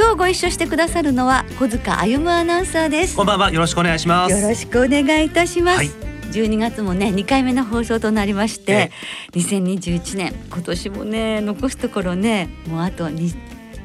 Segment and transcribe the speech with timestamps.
[0.00, 3.14] 今日ご一緒してくださるのは小塚歩アナウンサーです。
[3.14, 3.52] こんばんは。
[3.52, 4.32] よろしくお願いします。
[4.32, 5.88] よろしくお願いいたします、はい。
[6.32, 8.90] 12月もね2回目の放送となりましてえ、
[9.38, 13.34] 2021年今年もね残すところねもうあとに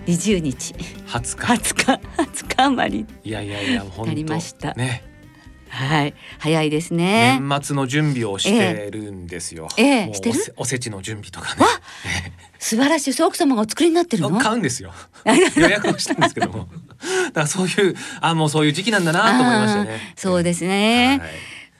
[0.05, 0.73] 20日。
[0.73, 0.73] 20
[1.05, 1.33] 日。
[1.35, 2.01] 20日。
[2.21, 4.05] 20日余りいやいやいや本当。
[4.05, 4.73] なりました。
[4.73, 5.03] ね
[5.69, 6.13] はい。
[6.39, 7.39] 早いですね。
[7.41, 10.13] 年末の準備をしてるんですよ、ええ。
[10.13, 10.39] してる？
[10.57, 11.65] おせちの準備とかね。
[12.59, 13.13] 素晴らしい。
[13.13, 14.37] そう奥様がお作りになってるの？
[14.39, 14.93] 買うんですよ。
[15.57, 16.67] 予約をしたんですけども。
[17.25, 19.99] だからそういうあもうそういう時期なんだなと思いましたね。
[20.15, 21.31] そうですね、はい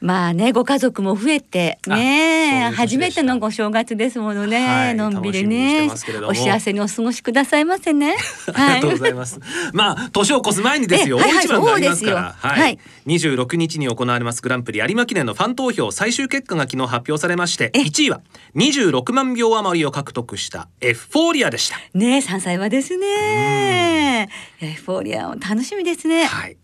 [0.05, 5.89] まあねご家族も増えてね初めてのご正月ですものね、はいのんびりね
[6.27, 8.15] お幸せにお過ごしくださいませね
[8.53, 9.39] ありがとうございます。
[9.73, 11.17] まあ年を越す前にですよ。
[11.19, 12.35] えはいはい大一番がありますから。
[12.37, 12.61] はい。
[12.61, 18.21] はい26日に行われますグランプリ有馬記念のファン投票最終結果が昨日発表されまして、え1位は
[18.55, 21.77] 26万票余りを獲得したエフフォーリアでした。
[21.93, 24.27] ね三歳はですね
[24.61, 26.57] エフフォーリアも楽しみですねはい。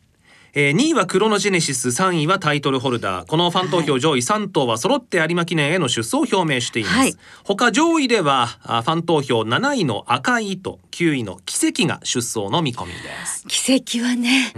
[0.53, 3.25] えー、2位はクロノジェネシス3位はタイトルホルダー。
[3.25, 7.15] このファン投票上位3頭は揃って有馬記念への出走を表明しています、はい。
[7.45, 13.45] 他上位ではあファン投票7位の赤い糸9位の奇跡が出走の見込みです。
[13.47, 14.53] 奇跡はね、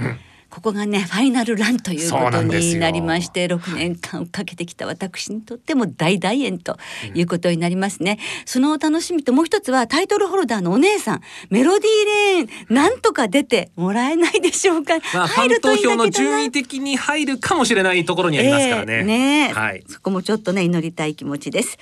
[0.54, 6.78] ここがねファイナルランということになりまして6年間かけてきた私にとっても大大演と
[7.16, 18.94] いうことになりますね、そのお楽しみともう一つはタイトルホルダーのお姉さんメロディーレーンなんとか出てもらえないでしょうか、まあ、入るといいんだけどな票の順位的に入るかもしれないところにありますからね。
[18.94, 19.84] ええねえはい。
[19.88, 21.80] そこもちょっとね祈りたい気持ちです。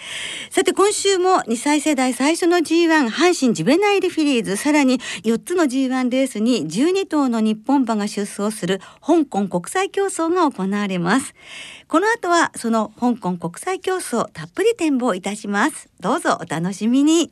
[0.50, 11.34] さて今週も2歳世代最初の G1 阪神ジュベナイルフィリーズさらに4つの G1 レースに12頭の日本馬が出走するする香港国際競争が行われます。
[11.88, 15.90] この後はその香港国際競争たっぷり展望いたします。
[16.00, 17.32] どうぞお楽しみに。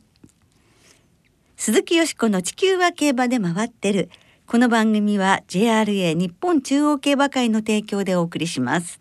[1.56, 4.10] 鈴木よしこの地球は競馬で回ってる。
[4.46, 8.98] この番組は JRA 日本中央競馬会の提供でお送りします。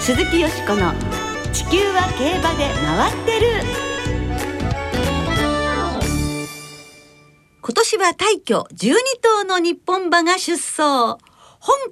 [0.00, 0.92] 鈴木よしこの
[1.58, 3.46] 地球は競馬で回ってる
[7.60, 11.18] 今年は大挙12頭の日本馬が出走香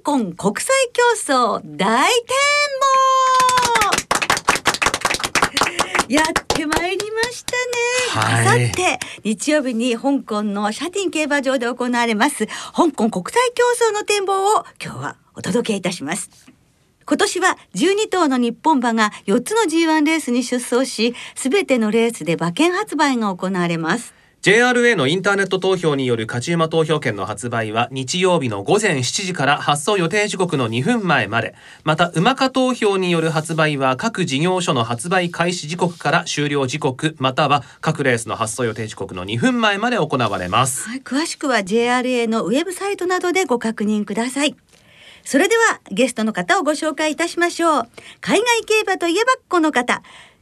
[0.01, 2.27] 港国際競争大展
[6.07, 7.61] 望やってまいりましたね。
[8.11, 16.56] はいあさって日曜日に香港のシャティン競馬場で行われます香港国際競争の展望を今日はお届けいたします。
[17.07, 24.13] 今年は12頭の日本馬が4つの G1 レースに出走し、すべてのレースで馬券発売が行われます。
[24.41, 44.55] JRA のインターネット投票による勝ち馬投票券の発売は日曜日の午前7時から発送予定時刻の2分前までまた馬化投票による発売は各事業所の発売開始時刻から終了時刻または各レースの発送予定時刻の2分前まで行われますはい、詳しくは JRA のウェブサイトなどでご確認ください。
[45.27, 47.89] それではゲストの方をご紹介いたしましょう。
[48.21, 50.01] 海外競馬といえばこの方。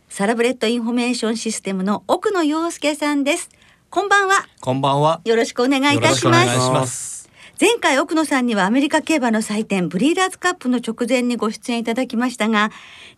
[0.10, 3.50] サラブレッドインフォメーションシステムの奥野陽介さんです。
[3.90, 4.46] こんばんは。
[4.62, 5.22] こんばんは。
[5.26, 6.38] よろしくお願いいたしよろ
[6.72, 7.15] ます。
[7.60, 12.70] 前回奥野さんにはアメリカ競馬の祭典ブリーダーズカップの直前にご出演いただきましたが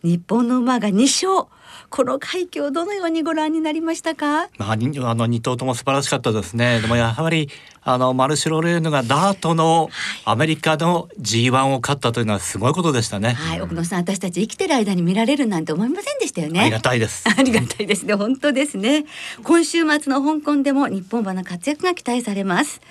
[0.03, 1.01] 日本の馬が2
[1.33, 1.49] 勝。
[1.89, 4.49] この快挙をどのようにご覧になりましたか？
[4.57, 6.81] まあ、にあの二頭とも素晴らしかったですね。
[6.81, 7.49] でもやはり
[7.81, 9.89] あのマルシロレーヌがダートの
[10.25, 13.33] アメリカの G1 を勝ったというのはすごいことでしたね。
[13.33, 13.61] はい。
[13.61, 16.59] 奥野さん私たち生きてる間に見られるなんて思いませんでしたよね。
[16.59, 17.23] ありがたいです。
[17.29, 18.13] ありがたいですね。
[18.15, 19.05] 本当ですね。
[19.43, 22.81] 今週末の香港でも日本馬の活躍が期待されます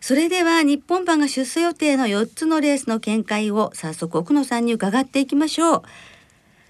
[0.00, 5.82] それでは日本馬が出走予定の4つのレースの見解を早速奥野さんに伺っていきましょう。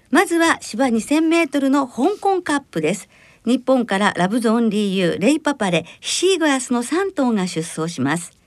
[0.09, 3.07] まずは芝2000メートルの香港カップです。
[3.45, 8.40] 日本からラブゾーンリーユー、レイパパレ、ヒシーグラスの3頭が出走します。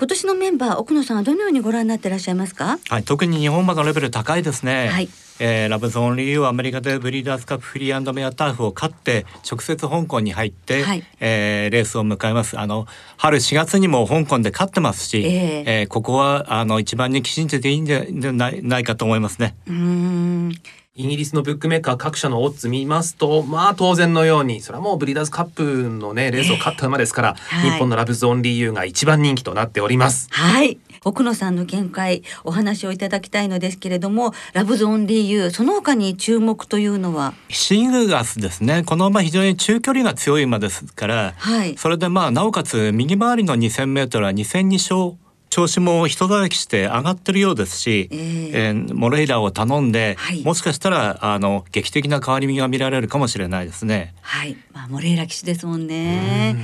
[0.00, 2.78] 今年のメンバー奥野さんはどのようにご覧になっていらっしゃいますか？
[2.88, 4.88] はい、特に日本馬のレベル高いですね。
[4.88, 5.10] はい。
[5.40, 11.04] えーラブゾーンリーはアメリカでブリーダーズカップフリーメアターフを勝って直接香港に入って、はい。
[11.20, 12.58] えーレースを迎えます。
[12.58, 12.86] あの
[13.18, 15.80] 春4月にも香港で勝ってますし、ええ。
[15.80, 18.02] えーここはあの一番にきちんとでいいんじゃ
[18.32, 19.54] ないないかと思いますね。
[19.66, 20.52] うーん
[20.96, 27.70] イギリスのブックメーカー各社のオッズ見ますとまあ当然のようにそれはもうブリーダーズカップのねレースを勝った馬ですから、はい。
[27.70, 30.26] 日本のラブズオンリーユーが一番人気となっております。
[30.32, 30.80] はい。
[31.04, 37.34] 奥野さんの見解お話をいただきたいのですけれどもラブゾーン DU その他に注目というのは？
[37.48, 41.76] シングガスですねこの馬非常に中距離が強い馬ですから、はい。
[41.78, 45.16] それでまあなおかつ右回りの 2,000m は2戦2勝
[45.50, 50.42] 調子も人だきして上がってるようですし、えーえーモレイラを頼んで、はい。
[50.44, 54.14] もしかしたらあの劇的な変わり身が見られるかもしれないですね。
[54.22, 54.56] はい。
[54.72, 56.56] まあモレイラ騎士ですもんね。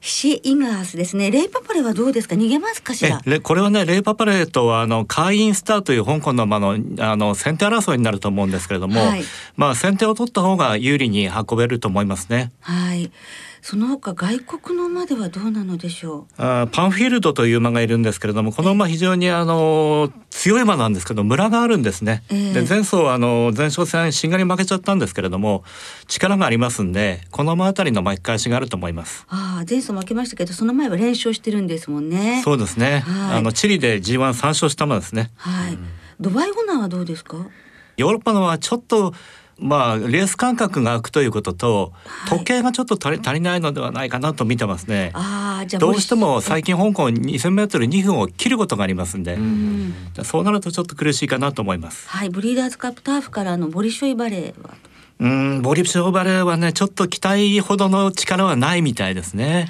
[0.00, 1.30] シイガースですね。
[1.30, 2.34] レイパパレはどうですか？
[2.36, 9.22] 逃げますかしえらレこれはねレイパパレーとあのカーインスターという香港の馬のあの先手争いになると思うんですけれども、はい。
[9.56, 12.52] まあ先手を取った方が有利に運べると思いますね。
[12.60, 13.10] はい
[13.68, 22.22] その他外国の馬ではどうなのでしょあーパンフィールドという馬がいるんですけれどもこの馬非常にあの強い馬なんですけどムラがあるんですね。
[22.30, 25.64] ええで前走あの前哨戦しんがり負けちゃったんですけれども
[26.06, 29.24] 力がありますんでこの馬あたりの巻き返しがあると思います。
[29.28, 33.00] うああ前走負けましたけどその前は連勝してるんですもんねそうですね。
[33.00, 35.32] はいあのチリで G1 三勝した馬ですね。
[35.34, 35.78] はい
[36.20, 37.38] ドバイオナーはどうですか？
[37.96, 39.12] ヨーロッパのはちょっと
[39.58, 45.12] まあレース間隔が空くということと、はい時計がちょっと足り足りないのではないかなと見てますね。
[45.14, 49.94] ああじゃあどうしても最近近香港 2000m2 分を切ることがありますんで、うん
[50.24, 52.08] そうなるとちょっと苦しいかなと思います。
[52.08, 54.74] はいブリーダーズカップターフからのボリショイバレーは？
[55.18, 59.68] うん、ボリプショーバレーはねちょっと期待ほどの力はないみたいですね。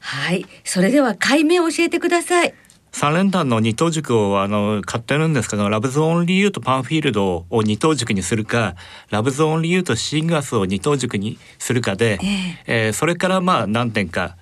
[0.00, 2.54] はいそれでは解明を教えてください
[2.98, 8.74] 三連単の二等軸をあの買ってるんですけどラブズオンリーユーとパンフィールドを二等軸にするか
[9.10, 12.18] ラブズオンリーユーとシンガスを二等軸にするかで、
[12.66, 14.36] えーそれからまあ何点か、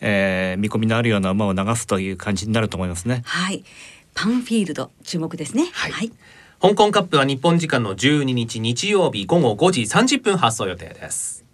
[0.00, 3.20] えー見込みのあるような馬を流すという感じになると思いますね。
[3.26, 3.62] はい。
[4.14, 5.68] パンフィールド注目ですね。
[5.74, 5.92] はい。
[5.92, 6.10] はい、
[6.62, 11.44] 香港カップは日本時間の12日日曜日午後5時30分発送予定です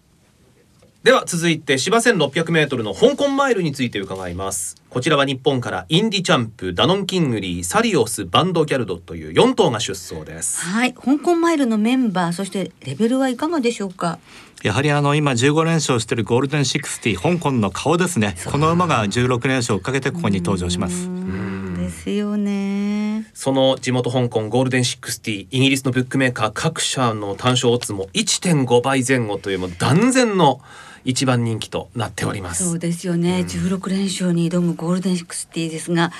[1.05, 4.83] では続いて芝 1600m の香港マイルについて伺います。
[4.89, 10.63] こちらは日本からインディチャンプダノンキングリーサリオスバンドギャルドという4頭が出走です。
[10.65, 14.19] はい、香港マイルのメンバーそしてレベルはいかがでしょうか？
[14.63, 18.35] やはりあの今15連勝してるゴールデンシックスティ香港の顔ですね。
[18.51, 21.11] この馬が16連勝をかけてここに登場します。
[21.95, 23.27] うんですよね。
[23.35, 30.61] その地元香港ゴールデンシックスティイギリスのブックメーカー各社の単勝オッズも1.5倍前後というもう断然の
[31.05, 32.65] 一番人気となっております。
[32.65, 36.13] そうですよね、16連勝に挑むゴールデンシックスティですが。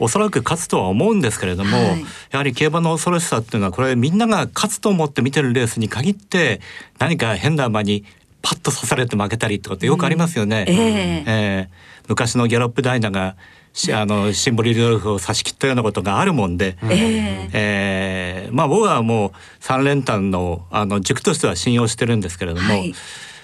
[0.00, 2.04] おそらく勝つとは思うんですけれども、はい。
[2.30, 6.60] やはり競馬の恐ろしさっていうのはこれみんなが勝つと思って見てるレースに限って
[7.00, 8.04] 何か変な馬に
[8.40, 10.64] パッと刺されて負けたりってことよくありますよね。
[10.68, 11.24] ええ。
[11.26, 13.57] えー昔のギャロップダイナがし
[13.92, 16.76] あのシンボリルドルフを差し切ったようなことがあるもんで。
[16.82, 19.30] えええーまあ僕はもう
[19.60, 22.94] 三連単のあの軸としては信用してるんですけれども、はい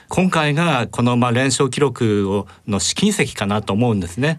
[0.09, 4.39] 今回がこのまあ連勝記録をの試金石かなと思うんですね。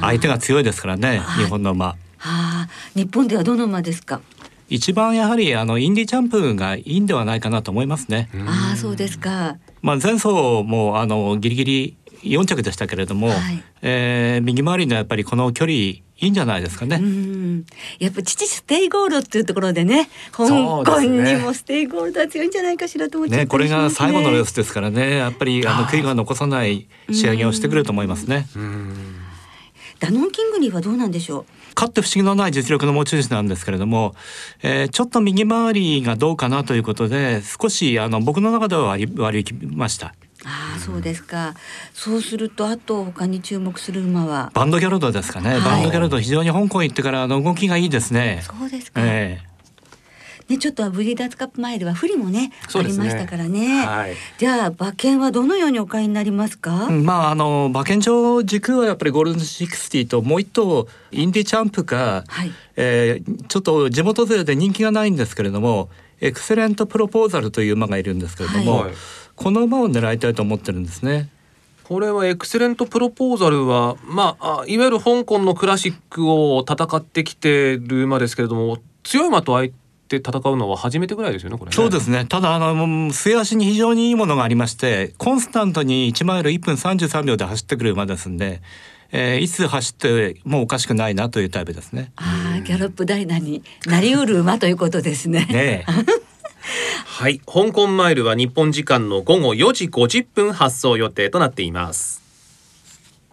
[0.00, 1.86] 相手が強いですからね、はい日本の馬。
[1.86, 4.22] はあ日本ではどの馬ですか、
[4.68, 8.28] 一番やはりあのインディチャンプがいいんではないかなと思いますね。
[8.46, 10.28] ああそうですかまあ前走
[10.64, 13.62] もあのギリギリ4着でしたけれども、はい。
[13.82, 16.96] えー右回りのやっぱりこの距離いいんじゃないですかうね。
[16.98, 17.64] ん。
[18.00, 25.16] やっぱ父ステイゴールドっていうところでね香港にもステイゴールドは強いんじゃないかしらと思っちゃったね、これが最後のレーススですからね。
[25.16, 28.46] やっぱりあの悔いが残さない仕上げをしてくれると思いますね。
[30.00, 31.44] ダノンキングリーはどうなんでしょう？
[31.74, 34.14] 勝って不思議のない実力の持ち主なんですけれども、
[34.62, 40.14] えーちょっと右回りがどうかなということで少しあの僕の中では割り割り切りました。
[40.48, 41.54] ああそうですか。
[41.92, 44.50] そうするとあと他に注目する馬は？
[44.54, 45.60] バンドギャルドですかね、はい。
[45.60, 48.42] バンドギャルド非常に香港行ってからあの動きがいいですね。
[48.42, 49.40] そうですか、え
[50.48, 52.52] ねちょっとブリーダーズカップマイルは不利もねね。
[52.74, 54.14] ありましたからね、はい。
[54.38, 62.50] じゃあ馬券はどのようにお買いになりますか、えまああの馬券上軸はやっぱりゴールデンシックスティともう一頭インディチャンプか、はい。
[62.76, 65.90] えーちょっと地元勢で人気がないんですけれども
[66.20, 68.94] エクセレントプロポーザルという馬がいるんですけれども、はい
[69.38, 71.28] この馬を狙いたいと思ってるんですね。
[71.84, 79.72] これはエクセレントプロポーザルはまああいわゆる香港のクラシックを戦ってきてる馬ですけれども強い馬と相
[80.08, 88.60] 手戦うのは初めてぐらいですよねこれねそうですねただあの末脚に非常にいいものがありましてコンスタントに1マイル1分33秒で走ってくる馬ですんで、
[89.10, 92.12] えーいつ走ってもおかしくないなというタイプですね。
[92.16, 95.46] ああギャロップダイナになりうる馬ということですね。
[95.46, 95.92] ねえ
[97.18, 97.40] はい。
[97.40, 102.22] 香港マイルは日本時間の午後4時50分発走予定となっています。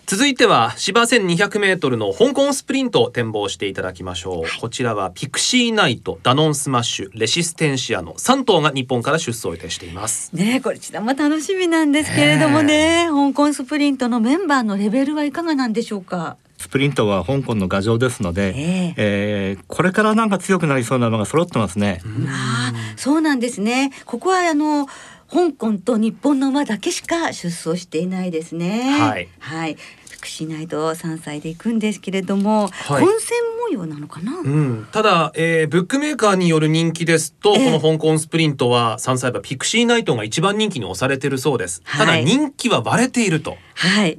[0.07, 10.35] 続いては芝 1200m の香港スプリントを展望していただきましょう、はい、こちらはピクシーナイトダノンスマッシュレシステンシアの3頭が日本から出走予定しています。
[10.35, 13.07] ねこちらも楽しみなんですけれどもね。
[13.11, 16.37] 香港スプリントのメンバーのレベルはいかがなんでしょうか？
[16.65, 22.01] スプリントは香港の牙城ですので、えー、えー、これからなんか強くなりそうなのが揃ってますね。
[22.27, 23.91] あそうなんですね。
[24.05, 24.87] ここはあの
[25.31, 28.97] 香港と日本の馬だけしか出走していないですね。
[28.99, 29.27] はい。
[29.37, 29.77] はい。
[30.25, 43.57] 福祉内と3歳で行くんですけれども、はい、混戦模様なのかな、うん、ただ、えー、ブックメーカーによる人気ですと、えー、この香港スプリントは3歳馬ピクシーナイトが一番人気に押されているそうです、はい、ただ人気は割れていると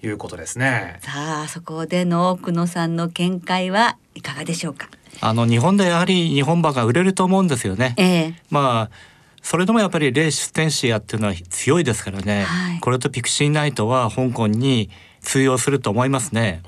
[0.03, 0.09] い。
[0.09, 4.89] うことですね、さあそこでの奥野さんの見解はいかがでしょうか？
[5.21, 8.91] あの日本でやはり日本馬が売れると思うんですよね、えー、まあ
[9.43, 14.91] それでもやっぱりレイシステンシアっていうのは強いですからね、はい、これとピクシーナイトは香港に
[15.27, 16.63] 通用すると思いますね。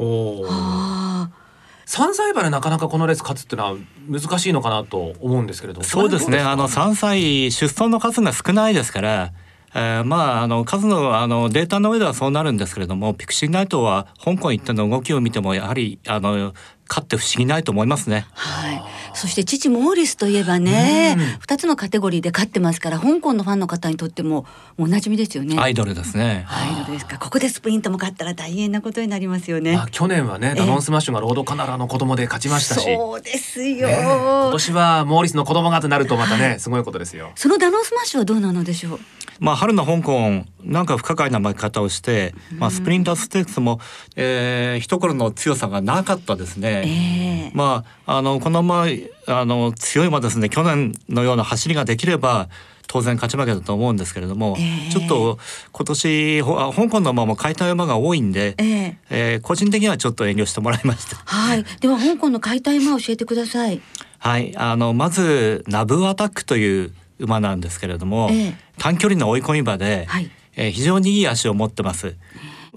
[1.87, 3.77] 三歳馬でなかなかこのレース勝つっていうのは
[4.09, 5.87] 難しいのかなと思うんですけれども。
[5.87, 6.41] そうですね。
[6.41, 9.33] あの三歳出走の数が少ないですから。
[9.75, 16.55] えー、まああの数のあのデータの上ではそうなるんですけれどもピクシーナイトは香港行っての動きを見てもやはりあの
[16.89, 18.27] 勝って不思議ないと思いますね。
[18.33, 18.83] はい。
[19.15, 25.59] そして父モーリスといえばね、二、つのカテゴリーで勝ってますから香港のファンの方にとってもおなじみですよね。
[25.59, 26.47] アイドルですね。
[26.49, 27.19] アイドルですか。
[27.19, 29.79] ここでスプリントも勝ったら大変なことになりますよね。
[29.91, 32.85] 去年はね、ダノンスマッシュがロードカナロアの子供で勝ちましたし。
[32.85, 37.33] そうですよ、ね、今年はモーリスの子供がとなるとまたね、すごいことですよ。
[37.35, 39.01] そのダノンスマッシュはどうなのでしょう？
[39.41, 43.79] まあ、春の香港なんか不可解な負け方をして、まあ、スプリンターステークスも、
[44.17, 46.78] えー、一頃の強さがなかったですね。
[46.87, 48.91] えー、まあ、あのこのまま
[49.27, 50.49] あの強い馬ですね。
[50.49, 52.49] 去年のような走りができれば
[52.89, 55.39] 当然勝ち負けだと思うんですけれども、えー、ちょっと
[55.73, 61.17] 今年香港の馬も買いたい馬が多いんで、えー、えー、個人的にはちょっと遠慮してもらいました。
[61.17, 63.81] はい、では香港の買いたい馬教えてください。
[64.19, 72.17] はい、あのまずナブアタックという馬なんですけれども、えー、短距離の追い込み馬で、はい、えー、非常にいい足を持ってます。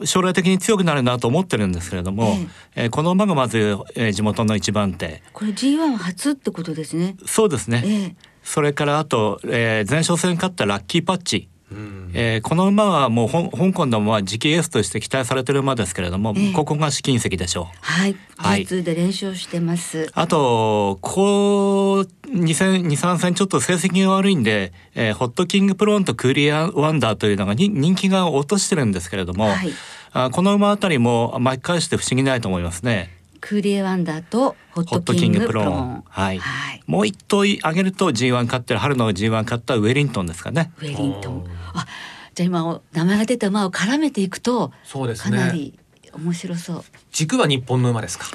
[0.05, 2.35] 将来的に強くなるなと思ってるんですけれども、
[2.75, 5.21] えー、えー、この馬がまず、えー、地元の一番手。
[5.33, 7.15] これ G1 初ってことですね。
[7.25, 11.50] そうですね、えー、それからあと、えー、前哨戦勝ったラッキーパッチ
[12.13, 17.77] えー、この馬はもう香港のまあ次期エースとして期待されてる馬ですけれども、えー、ここが試金石でしょう。
[17.81, 20.11] はい、はい、で練習してます。
[20.13, 29.71] あとこう二戦二三戦ちょっと成績が悪いんで、えー、ホットキングプロンとクーリアワンダーというのがに人気が落としてるんですけれども、はい、
[30.11, 33.20] あこの馬あたりも巻き返して不思議ないと思いますね。
[33.41, 36.03] クーリエワンダーとホットキングプローン。
[36.07, 36.37] はい。
[36.39, 40.71] はい、もう一頭あげると G1 勝ってる春の G1 勝ったウェリントンですかね。
[40.77, 41.45] ウェリントン。
[41.73, 41.85] あ、
[42.33, 45.37] じゃあ今名前が出た馬を絡めていくと、そうですね。
[45.37, 45.77] かなり
[46.13, 46.83] 面白そう。
[47.11, 48.25] 軸は日本の馬ですか？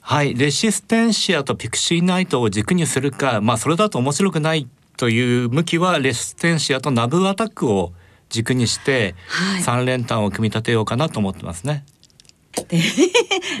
[0.00, 7.92] はい、レシステンシアとピクシーナイトを軸にするか、まあそれだと面白くないという向きはレシステンシアとナブアタックを
[8.28, 9.14] 軸にして
[9.62, 11.84] 三連単を組み立てようかなと思ってますね。
[12.01, 12.01] い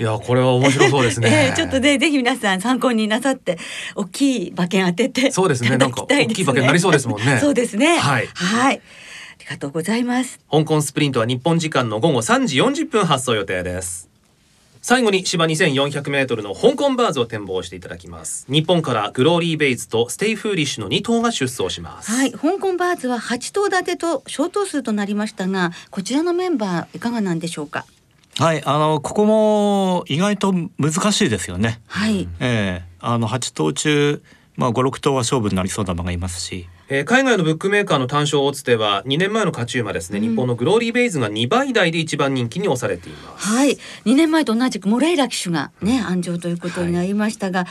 [0.00, 3.58] やこれは面白そうですね、 えー、ちょっとねぜひ皆さん参考になさって
[3.94, 5.76] 大きい馬券当ててそうですね。
[5.76, 7.38] なんか大きい馬券なりそうですもんね。
[7.40, 7.98] そうですね。
[7.98, 8.28] はい。
[8.34, 8.76] はい。
[8.76, 8.80] あ
[9.40, 10.40] りがとうございます。
[10.50, 14.12] 香港スプリントは日本時間の午後3時40分発走予定です。
[14.84, 18.46] 最後に芝2400メートルの香港ヴァーズを展望していただきます。
[18.50, 22.10] 日本からグローリーヴェイズとステイフーリッシュの2頭が出走します。
[22.10, 22.32] はい。
[22.32, 27.86] 香港ヴァーズは8頭立てと小頭数となりましたがこちらのメンバーいかがなんでしょうか？
[28.38, 31.80] はい、あのここも意外と難しいですよね。
[31.86, 32.28] はい。
[32.40, 34.22] ええー、あの八頭中
[34.56, 36.68] まあ五六頭は勝負になりそうな馬がいますし。
[36.88, 43.48] えー、海外のブックメーカーの単勝オッズでは2年前の勝ち馬ですね、うん、日本のグローリーベイズが2倍台で一番人気に押されています。
[43.48, 43.78] はい。
[44.04, 47.68] 2年前と同じくモレイラ騎手がね、うん、安城ということになりましたが、はい、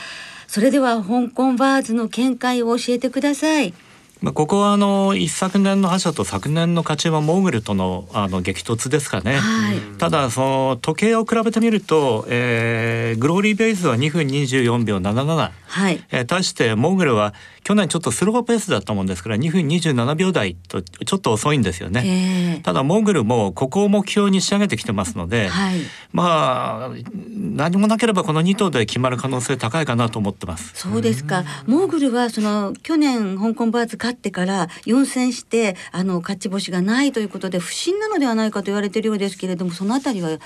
[0.47, 3.73] それでは香港バーズの見解を教えてください
[4.21, 16.05] まあ、ここはあの一昨年の覇者と昨年の勝ち馬モーグルとのあの激突ですかね、はい、ただその時計を比べてみると、えー、グローリーベイズは2分24秒77、はい。
[16.11, 25.79] えー、対してモーグルは去年ちょっとスローペースだったもんですから2分27秒台とちょっと遅いんですよね、えー、ただモーグルもここを目標に仕上げてきてますので、はい、
[26.11, 26.95] まあ
[27.29, 30.71] 何もなければこの2頭で決まる可能性高いかなと思ってます。
[30.75, 31.43] そうですか。
[31.67, 40.37] モーグルはその去年香港バーツ勝ってから4戦してあの勝ち星がないということで不振なのではないかと言われているようですけれどもそのあたりは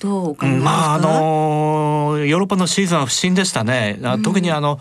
[0.00, 3.98] どうお考えですか、まああのヨーロッパのシーズンは不振でしたね。
[4.02, 4.78] あ特にあの、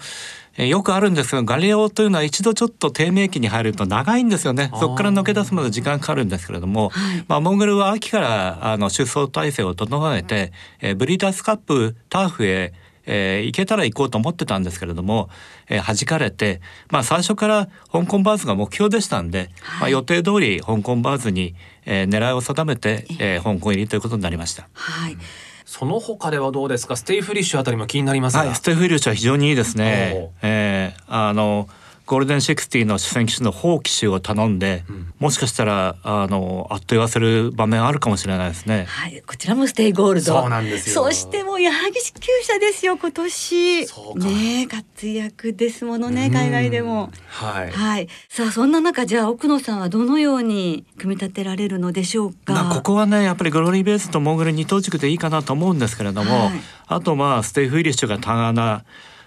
[0.57, 4.69] えよくあるんですけどガリオというのは一度ちょっと低迷期に入ると長いんですよね。
[4.79, 7.25] そこから抜け出すまで時間かかるんですけれども、はい。
[7.27, 12.73] まあ、モンゴルは秋からあの出走体制を整えて、えーブリーダースカップターフへ
[13.05, 15.29] えー行けたら行こうと思ってたんですけれども、
[15.69, 21.55] えー弾かれて、まあ、最初から香港バーズが目標でしたんで、まあ、予定通り香港バーズに、
[21.85, 24.69] えー狙いを定めて、えー香港入りということになりました。
[24.73, 25.17] はい
[25.65, 26.95] その他ではどうですか？
[26.95, 30.31] ステイフーリッシュあたりも気になりますが、はい、ステフィリューチは非常にいいですね。
[30.41, 31.67] えーあの
[32.05, 34.83] ゴールデンシックスティの主戦騎手のホー騎手を頼んで、
[35.19, 38.85] もしかしたらあのあっと言わせる場面あるかもしれないですね。
[38.89, 40.41] はい、こちらもステイゴールド。
[40.41, 43.87] そうなんですよそしてもう矢作厩舎ですよ今年。
[43.87, 47.09] そうかねえ活躍ですものね海外でも。
[47.27, 48.07] はい、はい。
[48.27, 52.53] さあそんな中じゃあ奥野さんはどのように組み立てられるのでしょうか？
[52.53, 56.53] まあここはねやっぱりグローリーヴェイズとモーグル二頭軸でいいかなと思うんですけれども、はい
[56.85, 58.83] あとまあステイフーリッシュがタガナ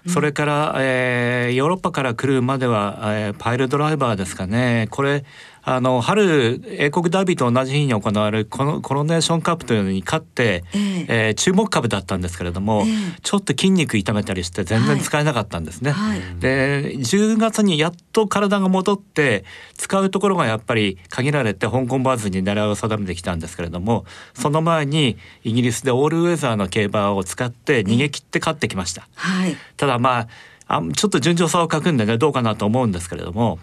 [0.07, 4.87] それから、えーヨーロッパから来るまでは、えーパイルドライバーですかね。
[4.91, 5.23] これ
[5.69, 15.91] あの春英国ダービーと同じ日に行われるこのコロネーションカップというのに勝って、えええー注目株だったんですけれども、ええちょっと筋肉痛めたりして全然使えなかったんですね。
[15.91, 19.43] はいで10月にやっと体が戻って
[19.75, 29.05] 使うところがやっぱり限られて香港バーズに狙いを定めてきたんですけれどもその前にイギリスでオールウェザーの競馬を使って逃げ切って勝ってきました。
[29.15, 29.57] はい。
[29.75, 30.27] ただま
[30.67, 33.59] ああちょっと順調さを欠くんでねどうかなと思うんですけれども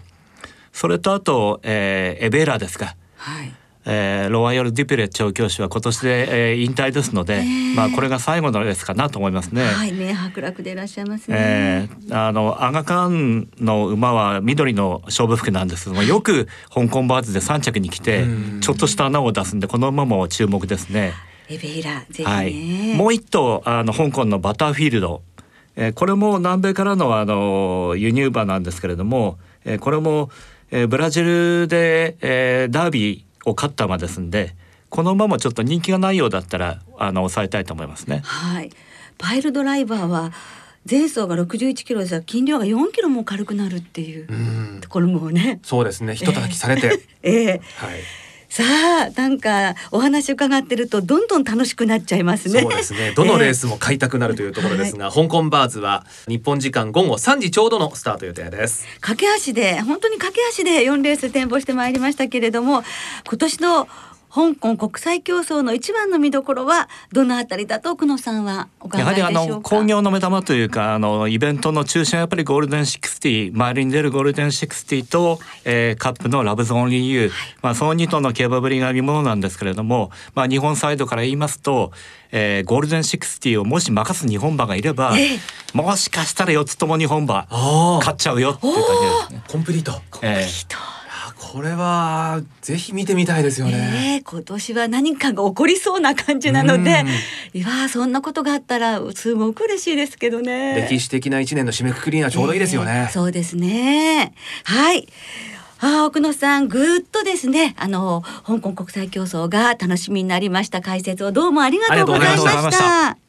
[0.75, 2.97] それとあと、えーエベーラですか。
[3.15, 3.53] はい。
[3.85, 9.63] えーロワイヤル・デュピレ調教師は今年で、えー引退ですので、ええまあこれが最後のレースかなと思いますね。
[9.63, 11.37] はい、名伯楽でいらっしゃいますね。
[11.39, 21.13] えーあのアガカンの馬は緑の勝負服なんですけどもよく香港バーズで3着に来てうんちょっとした穴を出すんでこの馬も注目ですね。
[21.47, 22.25] エベイラぜひね。
[22.25, 25.21] はい、もう一頭あの香港のバターフィールド、
[25.77, 30.29] えーこれも南米からのあの輸入馬なんですけれども、えーこれも、
[30.71, 34.55] えーブラジルで、えーダービーを勝った馬ですんで
[34.89, 38.21] この馬もちょっと人気がないようだったらあの抑えたいと思いますね。
[38.23, 38.71] はい。
[39.17, 40.31] パイルドライバーは
[40.89, 44.33] 前走が61キロですが斤量が4キロも軽くなるっていうう
[44.77, 45.59] んところもね。
[45.63, 47.61] そうですねひとたたきされて、 ええはい
[48.49, 52.61] さあなんかお話伺ってるとどんどん楽しくなっちゃいますね。
[52.61, 53.13] そうですね。
[53.15, 58.85] どのレースも買いたくなるというところですが、香港バーズは日本時間午後3時ちょうどのスタート予定です。
[59.01, 62.83] 駆け足で本当に駆け足で4レース展望してまいりましたけれども
[63.27, 63.87] 今年の
[64.35, 69.75] 香港国際競争の一番の見どころはどのあたりだと奥野さんはお考えやはりあでしょうか？
[69.75, 81.93] の興行の目玉というかあのイベントの中心はやっぱりゴールデン60周りに出るゴールデン60と、えーカップのラブゾーンリーユー、まあ、その2頭の競馬ぶりが見ものなんですけれども、まあ、日本サイドから言いますと、
[82.33, 85.39] えーゴールデン60をもし任す日本馬がいれば、ええ。
[85.73, 89.43] もしかしたら4つとも日本馬あ勝っちゃうよっていう感じですね。
[89.47, 89.93] コンプリート。
[90.21, 90.45] ええ。
[90.45, 90.84] 人あ
[91.51, 93.73] これはぜひ見てみたいですよね。
[93.73, 97.05] ええ今年は何かが起こりそうな感じなので、
[97.53, 100.87] いやーそんなことがあったらすごく嬉しいですけどね。
[100.89, 103.11] 歴史的な一年の締めくくりにはちょうどいいですよえねー。
[103.11, 104.33] そうですね。
[104.63, 105.07] はい。
[105.79, 113.24] あー奥野さんぐーっとですねあの香港国際競争が楽しみになりました解説をどうもありがとうございました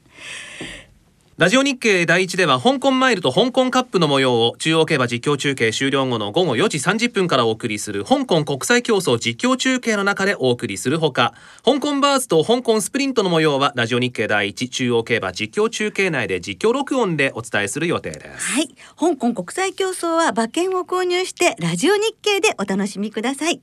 [1.39, 18.53] ラジオ日経第一では香港マイルと香港カップの模様を中央競馬実況中継終了後の午後4時30分からお送りする香港国際競争実況中継の中でお送りするほか香港バーズと香港スプリントの模様はラジオ日経第一中央競馬実況中継内で実況録音でお伝えする予定です。
[18.53, 18.69] はい。
[18.99, 23.61] 香港国際競争は馬券を購入してラジオ日経でお楽しみください。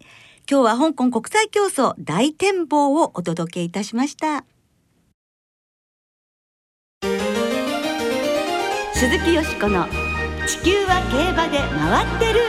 [0.48, 4.46] 今日は香港国際競争大展望をお届けいたしました。
[8.96, 9.88] 鈴木よしこの
[10.48, 12.40] 地球は競馬で回ってる。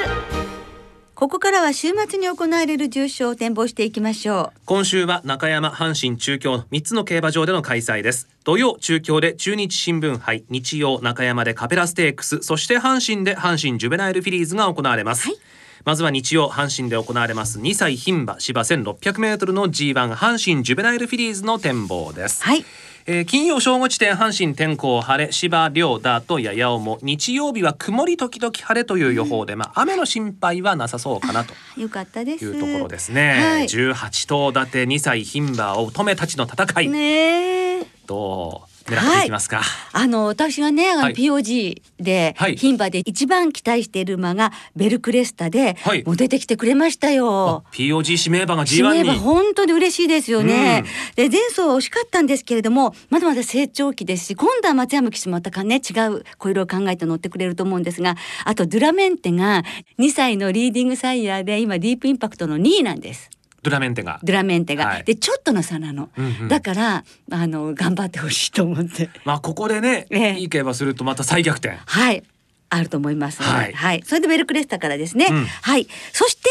[1.14, 4.60] ここからは週末に行われる重賞を展望していきましょう。
[4.66, 8.28] 今週は中山阪神中京の3つの競馬場での開催です。
[8.44, 15.38] 土曜中京で中日新聞杯日曜中山でカペラステークスそして阪神で阪神ジュベナイルフィリーズが行われます、はい。
[15.84, 22.64] まずは日曜阪神で行われます2歳牝馬芝 1600m の G1 阪神ジュベナイルフィリーズの展望です、はい
[23.06, 26.98] えー金曜正午時点阪神天候晴れ芝涼ダートや八尾も。
[27.02, 31.52] 日曜日は曇り時々晴れという予報で、まあ雨の心配はなさそうかなと。
[31.78, 32.44] よかったです。
[32.46, 33.64] いうところですね、はい。
[33.64, 37.86] 18頭立て2歳牝馬を乙女たちの戦い、ねえ。
[38.06, 38.73] どう？
[38.86, 41.14] 狙っていきますか、あの私はね、あのはい。
[41.14, 42.56] POG ではい。
[42.56, 46.04] 牝馬で一番期待している馬がベルクレスタで、はい。
[46.04, 47.64] もう出てきてくれましたよ。
[47.72, 49.18] POG 指名馬が指 G1 名馬に。
[49.18, 50.84] 本当に嬉しいですよね。
[51.16, 59.64] で前走は惜しかったんですけれどもまだまだ成長期ですし今度は松山騎手もまたかね違う小色を考えて乗ってくれると思うんですがあとドゥラメンテが
[59.98, 63.30] 2歳のリーディングサイヤーで今ディープインパクトの2位なんです。
[63.64, 64.20] ドゥラメンテが。
[64.22, 65.04] ドゥラメンテが、はい。
[65.04, 66.48] でちょっとの差なの、うんうん。
[66.48, 69.08] だからあの頑張ってほしいと思って。
[69.24, 70.38] まあここでね、ええ。
[70.38, 71.78] いい競馬するとまた再逆転。
[71.86, 72.22] はい。
[72.68, 73.40] あると思います。
[73.40, 73.72] ので、はい。
[73.72, 75.46] はい、それでベルクレスタからですね、うん。
[75.46, 75.88] はい。
[76.12, 76.50] そして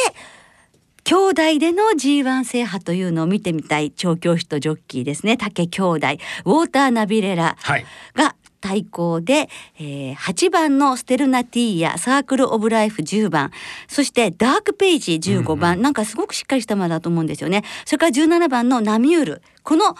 [1.03, 5.37] 兄弟での G1 制覇というのを見てみたい調教師とジョッキーですね。
[5.37, 5.97] 竹兄弟。
[5.97, 7.85] ウォーターナビレラはい。
[8.15, 13.51] が対抗で、えー、8番のステルナティーヤサークル・オブ・ライフ10番
[13.89, 17.63] そしてダーク・ペイジ15番、なんかすごくしっかりした馬だと思うんですよね。
[17.83, 19.97] それから17番のナミュールこの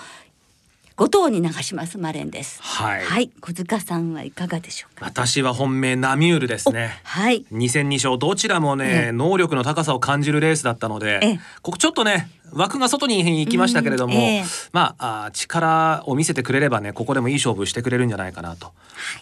[0.96, 2.62] 5頭に流しますマレンです。
[2.62, 3.32] はい、はい。
[3.42, 5.06] 小塚さんはいかがでしょうか？
[5.06, 7.00] 私は本命ナミュールですね。
[7.04, 7.46] はい。
[7.52, 9.12] 2戦2勝どちらもね、ええ。
[9.12, 11.40] 能力の高さを感じるレースだったので、ええ。
[11.64, 14.44] ここちょっとね枠が外に行きましたけれども、うんええ。
[14.72, 18.72] まあ力を見せてくれればねここでもいい勝負してくれるんじゃないかなと、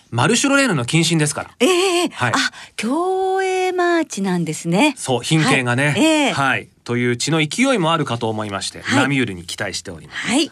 [0.09, 1.51] マルシュロレーヌの近親ですから。
[1.61, 2.33] ええはい。
[2.33, 2.35] あ
[2.75, 4.93] 競泳マーチなんですね。
[4.97, 6.03] そう牝系がね、はい。
[6.03, 6.31] ええ。
[6.33, 6.67] はい。
[6.83, 9.03] という血の勢いもあるかと思いまして、はい。
[9.03, 10.27] ナミュールに期待しております。
[10.27, 10.51] はい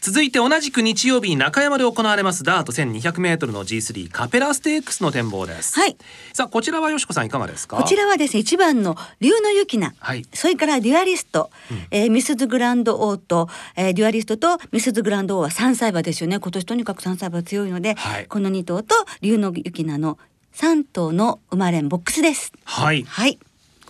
[0.00, 5.96] 続いて同じく日曜日に中山で行われますダート 1200m の G3 カペラステークスの展望です、はい。
[6.32, 7.76] さあこちらはよしこさんいかがですか？
[7.76, 10.24] こちらはですね一番のリュウノユキナ、はい。
[10.32, 11.50] それからデュアリスト、
[11.90, 16.38] えーミスズグランドオーと、えーデュアリストとミスズグランド王は3歳馬ですよね。
[16.40, 18.26] 今年とにかく3歳馬強いので、はい。
[18.26, 20.18] この2頭とリュウノユキナの
[20.54, 22.52] 3頭の生まれんボックスです。
[22.64, 23.04] はい。
[23.04, 23.38] はい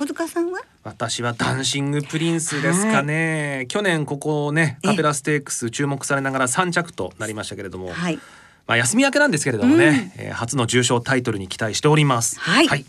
[0.00, 0.62] 小塚さんは？
[0.82, 4.88] 私はダンシングプリンスですかね、去年ここねええ。
[4.92, 8.18] カペラステークス注目されながら3着となりましたけれども、はい。
[8.66, 12.40] まあ休み明けなんですけれどもね、えー初の重賞タイトルに期待しております。
[12.40, 12.86] はい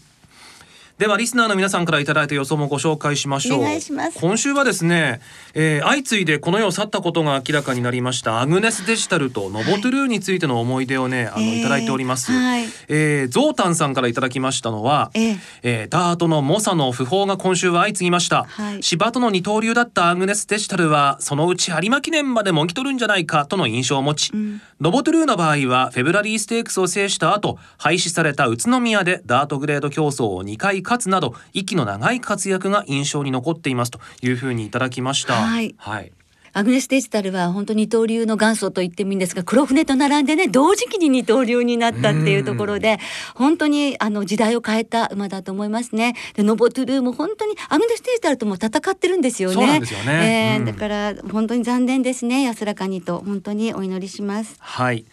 [1.02, 3.62] ではリスナーの皆さんからいただいた予想もご紹介しましょう。
[3.62, 4.20] お願いします。
[4.20, 5.20] 今週はですね、
[5.56, 12.66] えー相次いでこの世を去ったことが明らかになりましたアグネスデジタルとノボトゥルーについての思い出をね、あのえーいただいております、はい。
[12.88, 18.84] えーゾウタンさんからいただきましたのは、えええーダートの猛者の訃報が今週は相次ぎました、はい。
[18.84, 24.32] 芝との二刀流だったアグネスデジタルはそのうち有馬記念までもぎ取るんじゃないかとの印象を持ち、
[24.80, 35.36] ノボトゥルーの場合はフェブラリーステークスを制した後廃止された宇都宮でダートグレード競争を2回勝つなど息の長い活躍が印象に残っていますというふうにいただきました。
[35.36, 35.74] はい。
[35.78, 36.12] はい、
[36.52, 43.00] アグネスデジタルは本当に二刀流の元祖と言ってもいいんですが黒船と並んでね同時期に二刀流になったっていうところで
[43.36, 46.14] 本当にあの時代を変えた馬だと思いますね。
[46.34, 49.82] でノボトゥルーも本当にアグネスデジタルとも戦ってるんですよね。
[49.86, 52.44] そえーだから本当に残念ですね。
[52.44, 54.58] 安らかにと本当にお祈りします。
[54.60, 55.06] はい、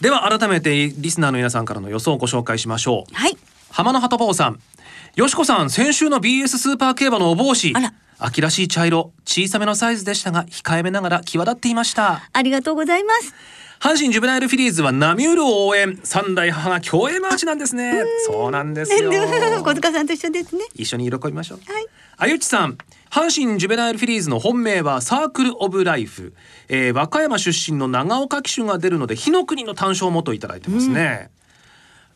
[0.00, 3.14] では改めてリスナーの皆さんからの予想をご紹介しましょう。
[3.14, 3.36] はい。
[3.70, 4.60] 浜野鳩坊さん
[5.16, 7.72] よしこさん先週の BS スーパー競馬のお帽子。
[7.74, 7.92] あら。
[8.18, 12.28] 秋らしい茶色小さめのサイズでしたが控えめながら際立っていました。
[12.32, 13.34] ありがとうございます。
[13.80, 17.94] 阪神ジュベナイルフィリーズはナミュールを応援三代母が競泳マーチなんですね。
[18.26, 19.10] そうなんですよ。
[19.64, 20.64] 小塚さんと一緒ですね。
[20.74, 21.72] 一緒に喜びましょう。
[21.72, 21.86] はい。
[22.18, 22.78] あゆちさん
[23.10, 26.34] 阪神ジュベナイルフィリーズの本命はサークルオブライフ、
[26.68, 31.30] えー、和歌山出身の長岡騎手が出るのでヒノクニの単勝もといただいてますね、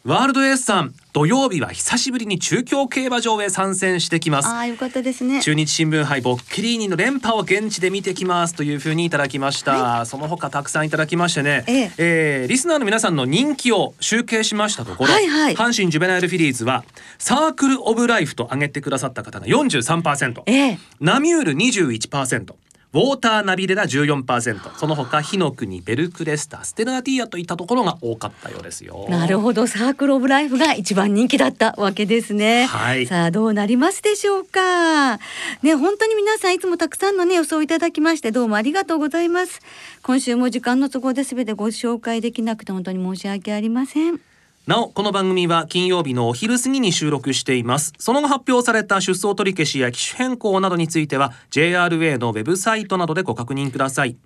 [0.06, 4.48] ワールドエースさん土曜日は久しぶりに中京競馬場へ参戦してきます。
[4.48, 5.40] ああよかったですね。
[5.40, 11.92] 中日新聞杯ボッケリーニの連覇を現地で見てきますというふうにいただきました、その他たくさんいただきましてね、ええ。
[11.96, 15.54] えーリスナーの皆さんの人気を集計しましたところ、はいはい。
[15.54, 16.84] 阪神ジュベナイルフィリーズは
[17.18, 22.54] サークルオブライフと挙げてくださった方が43%、ええナミュール21%
[22.94, 32.66] ウォーターナビレラ14%その他火の国ベルクレスタステラティアといったところが多かったようですよなるほどサークルオブライフが一番人気だったわけですね。
[32.66, 35.18] はいさあどうなりますでしょうか。
[35.62, 39.60] ね本当に皆さんいつもたくさんのね予想をいただきましてどうもありがとうございます。
[40.02, 44.20] 今週も時間の都合で全てご紹介できなくて本当に申し訳ありません。
[44.66, 54.16] なおこの番組は金曜日のお昼過ぎに収録していますその後発表された出走取り消しや機種変更などについては JRA のウェブサイトなどでご確認ください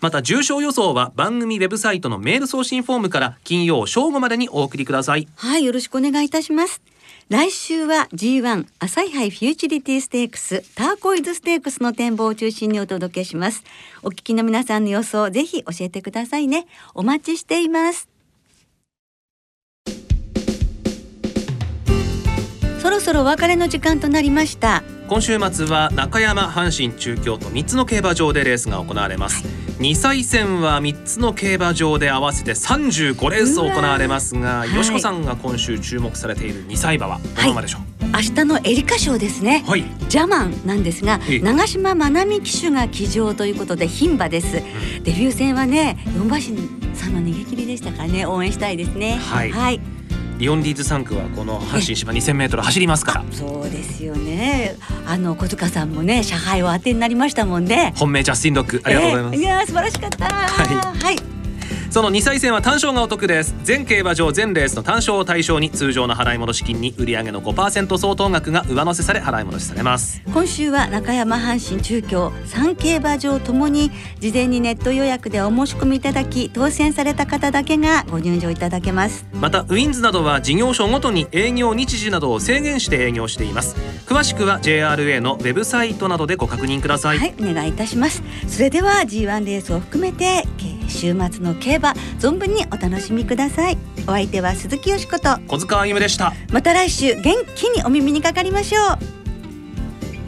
[0.00, 6.80] また重賞予想は番組ウェブサイトのメール送信フォームから金曜正午までにお送りくださいはいよろしくお願いいたします。
[7.28, 13.62] 来週は G1 朝日杯フューチュリティステークスターコイズステークスの展望を中心にお届けします。
[14.02, 16.66] お聞きの皆さんの予想ぜひ教えてくださいね。
[16.92, 18.19] お待ちしています。
[22.90, 24.82] そろそろお別れの時間となりました。
[25.06, 29.44] 今週末は中山阪神中京と3つの競馬場でレースが行われます。
[29.78, 41.38] 2歳戦は3つの競馬場で合わせて35レース行われますが、よしこさんが今週注目されている2歳馬はどの馬でしょう、明日のエリカ賞ですね、はい、ジャマンなんですがええ。
[41.38, 44.54] 長島まなみ騎手が騎乗ということで牝馬です、
[45.04, 46.58] デビュー戦はね4馬身
[46.94, 49.12] さんの逃げ切りでしたからね応援したいですね。
[49.12, 49.52] はい。
[49.52, 49.80] はい、
[50.40, 53.24] リオンディーズ3区はこの阪神芝 2000m 走りますから。
[53.30, 54.74] そうですよね。
[55.06, 57.92] あの小塚さんもね車配を当てになりましたもんね。
[57.96, 59.40] 本命ジャスティンドッグありがとうございます、ええ。
[59.40, 60.24] いやー素晴らしかった。
[60.24, 61.39] ははい
[61.90, 63.52] その2歳戦は単勝がお得です。
[63.64, 70.22] 全競馬場全レースの単勝を対象に通常の払い戻し金に売上の5%相当額が上乗せされ払い戻しされます。
[70.32, 79.26] 今週は中山阪神中京三競馬場ともに事前にネット予約でお申し込みいただき当選された方だけがご入場いただけます。
[79.32, 83.74] またウィンズなどは事業所ごとに営業日時などを制限して営業しています。
[84.06, 88.22] 詳しくは JRA のウェブサイトなどでご確認ください、はい、お願いいたします。
[88.46, 91.79] それでは G1 レースを含めてけ週末の競馬
[92.18, 93.78] 存分にお楽しみください。
[94.06, 95.38] お相手は鈴木よしこと。
[95.48, 96.32] 小塚あゆむでした。
[96.52, 98.98] また来週元気にお耳にかかりましょう。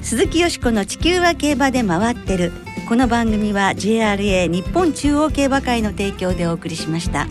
[0.02, 2.52] 鈴木よしこの地球は競馬で回ってる。
[2.88, 7.26] この番組は JRA 日本中央競馬会の提供でお送りしました。